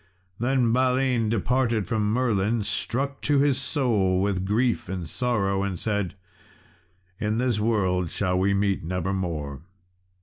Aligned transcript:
Then 0.39 0.73
Balin 0.73 1.29
departed 1.29 1.85
from 1.85 2.11
Merlin, 2.11 2.63
struck 2.63 3.21
to 3.21 3.37
his 3.37 3.59
soul 3.61 4.19
with 4.19 4.45
grief 4.47 4.89
and 4.89 5.07
sorrow, 5.07 5.61
and 5.61 5.77
said, 5.77 6.15
"In 7.19 7.37
this 7.37 7.59
world 7.59 8.09
shall 8.09 8.39
we 8.39 8.55
meet 8.55 8.83
never 8.83 9.13
more." 9.13 9.61